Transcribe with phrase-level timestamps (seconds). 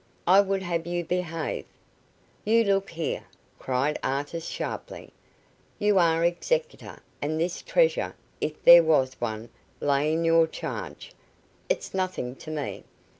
[0.25, 1.63] "I would have you behave"
[2.43, 3.25] "You look here,"
[3.59, 5.13] cried Artis, sharply.
[5.77, 11.11] "You are executor, and this treasure, if there was one, lay in your charge.
[11.69, 12.83] It's nothing to me.